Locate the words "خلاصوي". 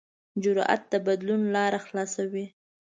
1.85-2.45